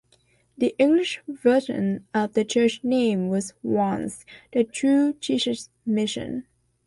The 0.57 0.73
English 0.79 1.21
version 1.27 2.07
of 2.11 2.33
the 2.33 2.43
church 2.43 2.83
name 2.83 3.27
was 3.29 3.53
once 3.61 4.25
the 4.51 4.63
"True 4.63 5.13
Jesus 5.19 5.69
Mission". 5.85 6.47